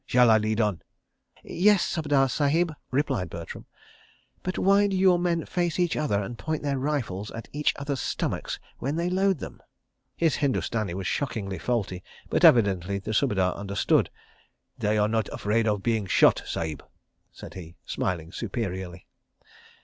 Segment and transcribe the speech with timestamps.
[0.07, 0.81] "Shall I lead on?"
[1.43, 3.67] "Yes, Subedar Sahib," replied Bertram,
[4.41, 7.99] "but why do your men face each other and point their rifles at each other's
[8.01, 9.61] stomachs when they load them?"
[10.17, 12.01] His Hindustani was shockingly faulty,
[12.31, 14.09] but evidently the Subedar understood.
[14.75, 16.83] "They are not afraid of being shot, Sahib,"
[17.31, 19.05] said he, smiling superiorly.